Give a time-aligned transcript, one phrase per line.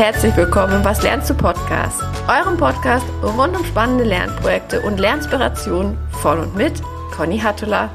[0.00, 5.98] herzlich willkommen im Was lernst du Podcast, eurem Podcast rund um spannende Lernprojekte und Lernspirationen
[6.22, 6.72] von und mit
[7.14, 7.90] Conny Hattula.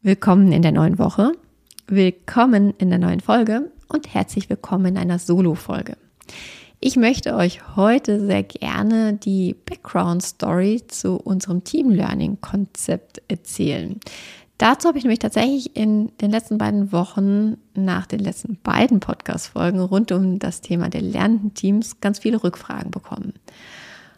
[0.00, 1.32] Willkommen in der neuen Woche,
[1.88, 5.98] willkommen in der neuen Folge und herzlich willkommen in einer Solo-Folge.
[6.80, 14.00] Ich möchte euch heute sehr gerne die Background Story zu unserem Team Learning Konzept erzählen.
[14.58, 19.78] Dazu habe ich nämlich tatsächlich in den letzten beiden Wochen nach den letzten beiden Podcast-Folgen
[19.80, 23.34] rund um das Thema der lernenden Teams ganz viele Rückfragen bekommen.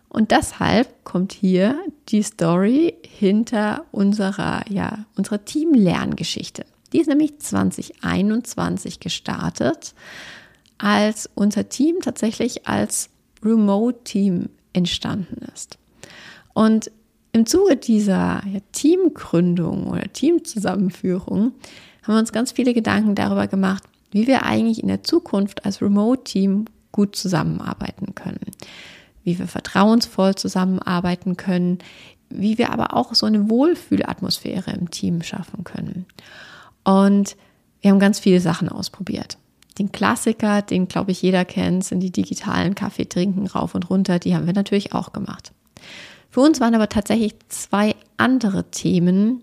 [0.08, 6.64] Und deshalb kommt hier die Story hinter unserer, ja, unserer Team-Lerngeschichte.
[6.92, 9.95] Die ist nämlich 2021 gestartet,
[10.78, 13.10] als unser Team tatsächlich als
[13.45, 15.78] Remote-Team entstanden ist.
[16.54, 16.90] Und
[17.32, 21.52] im Zuge dieser ja, Teamgründung oder Teamzusammenführung
[22.02, 25.80] haben wir uns ganz viele Gedanken darüber gemacht, wie wir eigentlich in der Zukunft als
[25.80, 28.40] Remote-Team gut zusammenarbeiten können,
[29.22, 31.78] wie wir vertrauensvoll zusammenarbeiten können,
[32.30, 36.06] wie wir aber auch so eine Wohlfühlatmosphäre im Team schaffen können.
[36.84, 37.37] Und
[37.80, 39.38] wir haben ganz viele Sachen ausprobiert.
[39.78, 44.18] Den Klassiker, den glaube ich jeder kennt, sind die digitalen Kaffee trinken rauf und runter,
[44.18, 45.52] die haben wir natürlich auch gemacht.
[46.30, 49.42] Für uns waren aber tatsächlich zwei andere Themen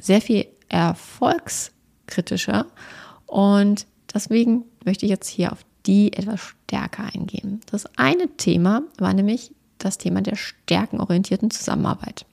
[0.00, 2.66] sehr viel erfolgskritischer
[3.26, 7.60] und deswegen möchte ich jetzt hier auf die etwas stärker eingehen.
[7.70, 12.24] Das eine Thema war nämlich das Thema der stärkenorientierten Zusammenarbeit.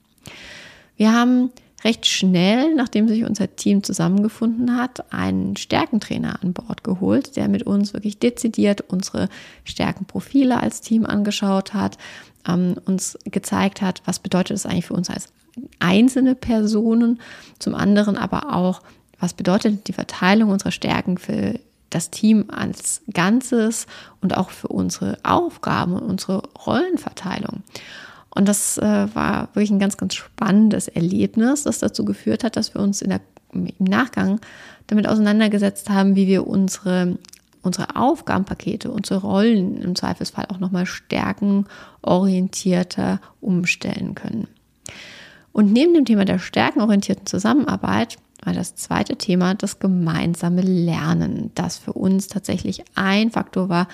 [0.96, 1.50] Wir haben
[1.84, 7.62] recht schnell, nachdem sich unser Team zusammengefunden hat, einen Stärkentrainer an Bord geholt, der mit
[7.62, 9.28] uns wirklich dezidiert unsere
[9.64, 11.96] Stärkenprofile als Team angeschaut hat,
[12.46, 15.28] ähm, uns gezeigt hat, was bedeutet das eigentlich für uns als
[15.78, 17.20] einzelne Personen,
[17.58, 18.82] zum anderen aber auch,
[19.18, 21.58] was bedeutet die Verteilung unserer Stärken für
[21.90, 23.86] das Team als Ganzes
[24.20, 27.62] und auch für unsere Aufgaben und unsere Rollenverteilung.
[28.32, 32.74] Und das äh, war wirklich ein ganz, ganz spannendes Erlebnis, das dazu geführt hat, dass
[32.74, 33.20] wir uns der,
[33.52, 34.40] im Nachgang
[34.86, 37.18] damit auseinandergesetzt haben, wie wir unsere
[37.62, 44.48] unsere Aufgabenpakete, unsere Rollen im Zweifelsfall auch nochmal stärkenorientierter umstellen können.
[45.52, 51.78] Und neben dem Thema der stärkenorientierten Zusammenarbeit war das zweite Thema das gemeinsame Lernen, das
[51.78, 53.88] für uns tatsächlich ein Faktor war,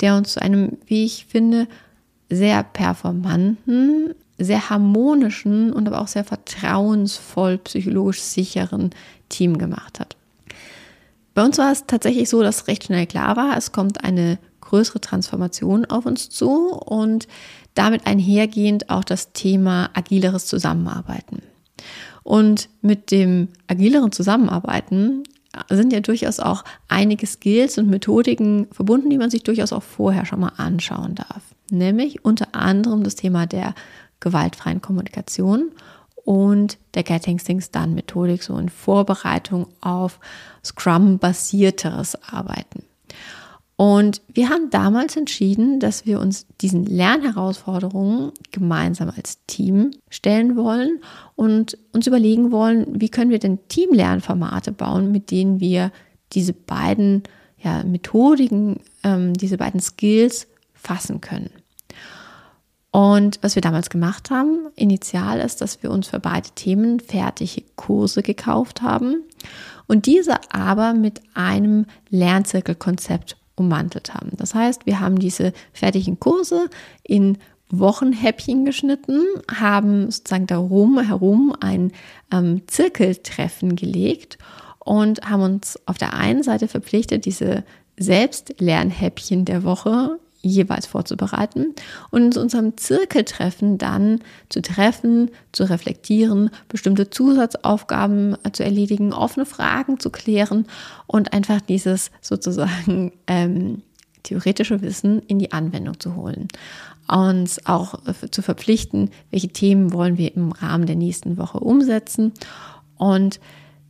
[0.00, 1.66] der uns zu einem, wie ich finde,
[2.28, 8.90] sehr performanten, sehr harmonischen und aber auch sehr vertrauensvoll, psychologisch sicheren
[9.28, 10.16] Team gemacht hat.
[11.34, 15.00] Bei uns war es tatsächlich so, dass recht schnell klar war, es kommt eine größere
[15.00, 17.26] Transformation auf uns zu und
[17.74, 21.42] damit einhergehend auch das Thema agileres Zusammenarbeiten.
[22.22, 25.24] Und mit dem agileren Zusammenarbeiten
[25.68, 30.26] sind ja durchaus auch einige Skills und Methodiken verbunden, die man sich durchaus auch vorher
[30.26, 31.42] schon mal anschauen darf.
[31.70, 33.74] Nämlich unter anderem das Thema der
[34.20, 35.70] gewaltfreien Kommunikation
[36.24, 40.20] und der Getting Things Done Methodik, so in Vorbereitung auf
[40.64, 42.84] Scrum-basierteres Arbeiten.
[43.76, 51.00] Und wir haben damals entschieden, dass wir uns diesen Lernherausforderungen gemeinsam als Team stellen wollen
[51.34, 55.92] und uns überlegen wollen, wie können wir denn Teamlernformate bauen, mit denen wir
[56.34, 57.22] diese beiden
[57.56, 61.50] ja, Methodiken, ähm, diese beiden Skills fassen können.
[62.92, 67.62] Und was wir damals gemacht haben, initial ist, dass wir uns für beide Themen fertige
[67.76, 69.22] Kurse gekauft haben
[69.86, 74.30] und diese aber mit einem Lernzirkelkonzept ummantelt haben.
[74.36, 76.68] Das heißt, wir haben diese fertigen Kurse
[77.04, 77.38] in
[77.70, 81.92] Wochenhäppchen geschnitten, haben sozusagen darum herum ein
[82.32, 84.38] ähm, Zirkeltreffen gelegt
[84.80, 87.62] und haben uns auf der einen Seite verpflichtet, diese
[87.96, 91.74] Selbstlernhäppchen der Woche jeweils vorzubereiten
[92.10, 100.00] und in unserem Zirkeltreffen dann zu treffen, zu reflektieren, bestimmte Zusatzaufgaben zu erledigen, offene Fragen
[100.00, 100.66] zu klären
[101.06, 103.82] und einfach dieses sozusagen ähm,
[104.22, 106.48] theoretische Wissen in die Anwendung zu holen.
[107.08, 107.98] Uns auch
[108.30, 112.32] zu verpflichten, welche Themen wollen wir im Rahmen der nächsten Woche umsetzen.
[112.96, 113.40] Und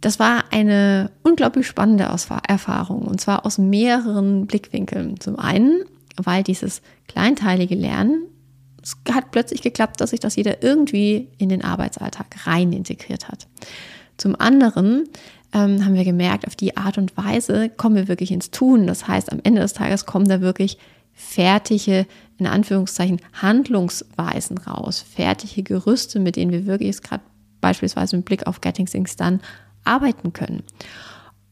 [0.01, 2.09] das war eine unglaublich spannende
[2.49, 5.21] Erfahrung und zwar aus mehreren Blickwinkeln.
[5.21, 5.83] Zum einen
[6.17, 8.27] weil dieses kleinteilige Lernen,
[8.83, 13.47] es hat plötzlich geklappt, dass sich das jeder irgendwie in den Arbeitsalltag rein integriert hat.
[14.17, 15.05] Zum anderen
[15.53, 18.87] ähm, haben wir gemerkt, auf die Art und Weise kommen wir wirklich ins Tun.
[18.87, 20.79] Das heißt, am Ende des Tages kommen da wirklich
[21.13, 22.07] fertige,
[22.39, 27.23] in Anführungszeichen, Handlungsweisen raus, fertige Gerüste, mit denen wir wirklich gerade
[27.61, 29.41] beispielsweise mit Blick auf Getting Things Done
[29.85, 30.63] arbeiten können.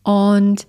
[0.02, 0.66] Und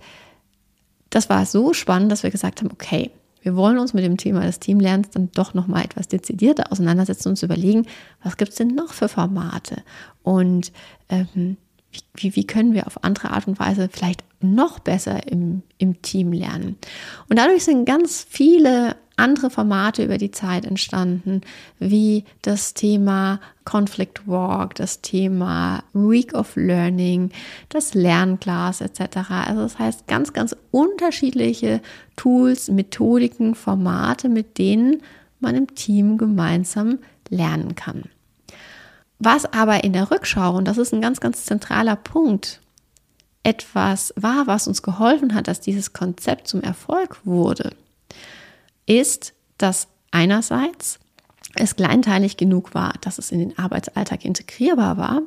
[1.08, 3.10] das war so spannend, dass wir gesagt haben, okay,
[3.42, 7.32] wir wollen uns mit dem Thema des Teamlernens dann doch nochmal etwas dezidierter auseinandersetzen und
[7.32, 7.86] uns überlegen,
[8.22, 9.82] was gibt es denn noch für Formate?
[10.22, 10.72] Und
[11.08, 11.56] ähm,
[12.14, 16.32] wie, wie, können wir auf andere Art und Weise vielleicht noch besser im, im Team
[16.32, 16.76] lernen.
[17.28, 21.42] Und dadurch sind ganz viele andere Formate über die Zeit entstanden,
[21.78, 27.30] wie das Thema Conflict Walk, das Thema Week of Learning,
[27.68, 29.30] das Lernglas etc.
[29.46, 31.82] Also das heißt ganz, ganz unterschiedliche
[32.16, 35.02] Tools, Methodiken, Formate, mit denen
[35.38, 36.98] man im Team gemeinsam
[37.28, 38.04] lernen kann.
[39.20, 42.60] Was aber in der Rückschau, und das ist ein ganz, ganz zentraler Punkt,
[43.42, 47.76] etwas war, was uns geholfen hat, dass dieses Konzept zum Erfolg wurde,
[48.86, 50.98] ist, dass einerseits
[51.54, 55.22] es kleinteilig genug war, dass es in den Arbeitsalltag integrierbar war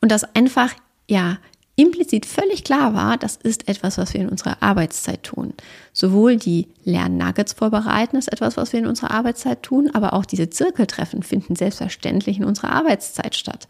[0.00, 0.72] und dass einfach
[1.06, 1.36] ja
[1.76, 5.52] implizit völlig klar war, das ist etwas, was wir in unserer Arbeitszeit tun.
[5.92, 10.50] Sowohl die Lernnuggets vorbereiten ist etwas, was wir in unserer Arbeitszeit tun, aber auch diese
[10.50, 13.68] Zirkeltreffen finden selbstverständlich in unserer Arbeitszeit statt.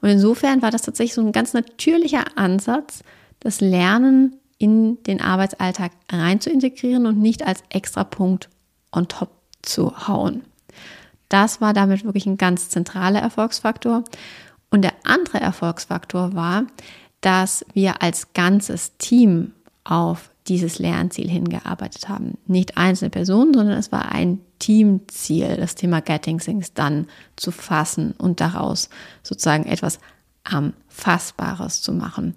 [0.00, 3.04] Und insofern war das tatsächlich so ein ganz natürlicher Ansatz,
[3.40, 8.48] das Lernen in den Arbeitsalltag rein zu integrieren und nicht als extra Punkt
[8.92, 9.30] on top
[9.62, 10.42] zu hauen.
[11.28, 14.04] Das war damit wirklich ein ganz zentraler Erfolgsfaktor.
[14.70, 16.64] Und der andere Erfolgsfaktor war,
[17.22, 19.52] dass wir als ganzes Team
[19.84, 22.36] auf dieses Lernziel hingearbeitet haben.
[22.46, 28.12] Nicht einzelne Personen, sondern es war ein Teamziel, das Thema Getting Things Done zu fassen
[28.18, 28.90] und daraus
[29.22, 29.98] sozusagen etwas
[30.44, 32.34] am Fassbares zu machen.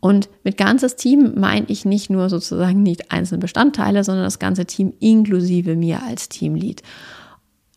[0.00, 4.66] Und mit ganzes Team meine ich nicht nur sozusagen nicht einzelne Bestandteile, sondern das ganze
[4.66, 6.82] Team inklusive mir als Teamlead.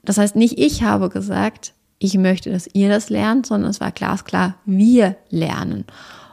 [0.03, 3.91] Das heißt, nicht ich habe gesagt, ich möchte, dass ihr das lernt, sondern es war
[3.91, 5.85] glasklar, wir lernen.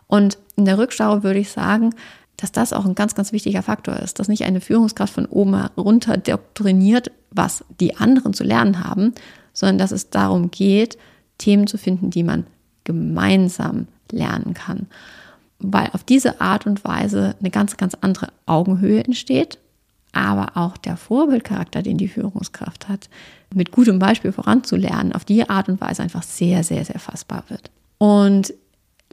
[0.07, 1.95] Und in der Rückschau würde ich sagen,
[2.37, 5.55] dass das auch ein ganz, ganz wichtiger Faktor ist, dass nicht eine Führungskraft von oben
[5.57, 9.15] herunter doktriniert, was die anderen zu lernen haben,
[9.53, 10.99] sondern dass es darum geht,
[11.39, 12.47] Themen zu finden, die man
[12.85, 14.89] gemeinsam lernen kann
[15.73, 19.59] weil auf diese Art und Weise eine ganz, ganz andere Augenhöhe entsteht,
[20.13, 23.09] aber auch der Vorbildcharakter, den die Führungskraft hat,
[23.53, 27.71] mit gutem Beispiel voranzulernen, auf die Art und Weise einfach sehr, sehr, sehr fassbar wird.
[27.99, 28.55] Und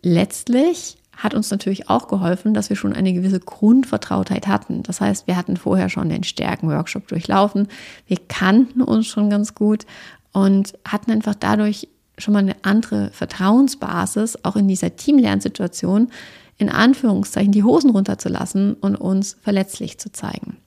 [0.02, 4.82] letztlich hat uns natürlich auch geholfen, dass wir schon eine gewisse Grundvertrautheit hatten.
[4.84, 7.68] Das heißt, wir hatten vorher schon den Stärken-Workshop durchlaufen.
[8.08, 9.86] Wir kannten uns schon ganz gut
[10.32, 11.88] und hatten einfach dadurch
[12.18, 16.10] schon mal eine andere Vertrauensbasis, auch in dieser Teamlernsituation,
[16.58, 20.58] in Anführungszeichen die Hosen runterzulassen und uns verletzlich zu zeigen.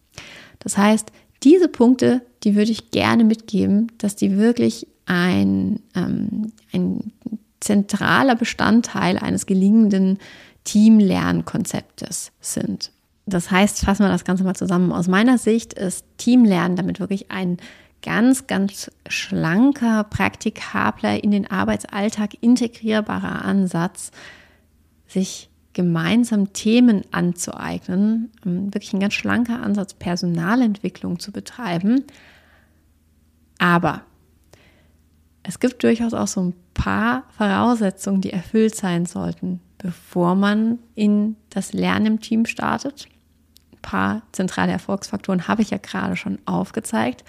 [0.58, 1.10] Das heißt,
[1.42, 7.12] diese Punkte, die würde ich gerne mitgeben, dass die wirklich ein, ähm, ein
[7.64, 10.19] zentraler Bestandteil eines gelingenden
[10.64, 12.90] Teamlernkonzeptes sind.
[13.26, 14.93] Das heißt, fassen wir das Ganze mal zusammen.
[14.93, 17.56] Aus meiner Sicht ist Teamlernen damit wirklich ein
[18.02, 24.11] ganz, ganz schlanker, praktikabler, in den Arbeitsalltag integrierbarer Ansatz,
[25.06, 32.05] sich gemeinsam Themen anzueignen, ähm, wirklich ein ganz schlanker Ansatz, Personalentwicklung zu betreiben.
[33.58, 34.02] Aber
[35.44, 41.37] es gibt durchaus auch so ein paar Voraussetzungen, die erfüllt sein sollten, bevor man in
[41.50, 43.07] das Lernen im Team startet.
[43.73, 47.25] Ein paar zentrale Erfolgsfaktoren habe ich ja gerade schon aufgezeigt.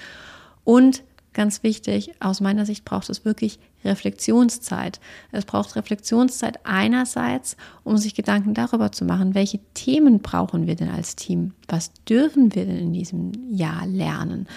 [0.64, 5.02] Und ganz wichtig, aus meiner Sicht braucht es wirklich Reflexionszeit.
[5.34, 10.90] Es braucht Reflexionszeit einerseits, um sich Gedanken darüber zu machen, welche Themen brauchen wir denn
[10.90, 11.54] als Team?
[11.68, 14.48] Was dürfen wir denn in diesem Jahr lernen?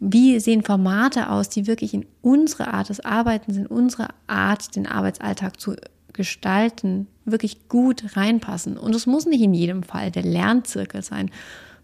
[0.00, 4.86] Wie sehen Formate aus, die wirklich in unsere Art des Arbeitens, in unsere Art, den
[4.86, 5.74] Arbeitsalltag zu
[6.12, 8.76] gestalten, wirklich gut reinpassen?
[8.76, 11.30] Und es muss nicht in jedem Fall der Lernzirkel sein,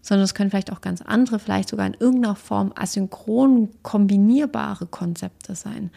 [0.01, 5.55] sondern es können vielleicht auch ganz andere, vielleicht sogar in irgendeiner Form asynchron kombinierbare Konzepte
[5.55, 5.89] sein.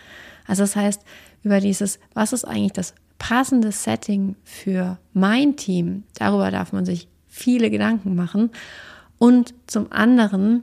[0.47, 1.03] Also das heißt,
[1.43, 7.07] über dieses, was ist eigentlich das passende Setting für mein Team, darüber darf man sich
[7.27, 8.51] viele Gedanken machen.
[9.19, 10.63] Und zum anderen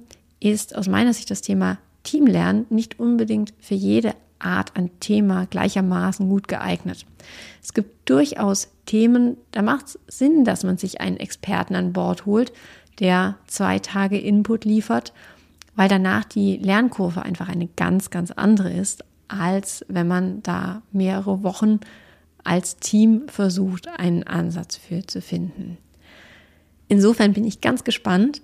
[0.53, 6.29] ist aus meiner Sicht das Thema Teamlernen nicht unbedingt für jede Art an Thema gleichermaßen
[6.29, 7.05] gut geeignet.
[7.63, 12.25] Es gibt durchaus Themen, da macht es Sinn, dass man sich einen Experten an Bord
[12.25, 12.53] holt,
[12.99, 15.13] der zwei Tage Input liefert,
[15.75, 21.43] weil danach die Lernkurve einfach eine ganz, ganz andere ist, als wenn man da mehrere
[21.43, 21.79] Wochen
[22.43, 25.77] als Team versucht, einen Ansatz für zu finden.
[26.87, 28.41] Insofern bin ich ganz gespannt,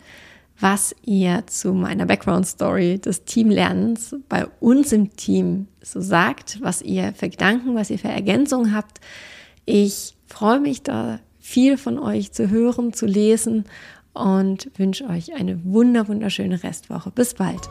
[0.62, 6.82] was ihr zu meiner Background Story des Teamlernens bei uns im Team so sagt, was
[6.82, 9.02] ihr für Gedanken, was ihr für Ergänzungen habt.
[9.66, 13.66] Ich freue mich da viel von euch zu hören, zu lesen
[14.14, 17.12] und wünsche euch eine wunder wunderschöne Restwoche.
[17.12, 17.62] Bis bald.